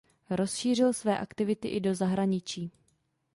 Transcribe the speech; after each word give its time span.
Rozšířil 0.29 0.93
své 0.93 1.17
aktivity 1.19 1.67
i 1.67 1.79
do 1.79 1.95
zahraničí. 1.95 2.71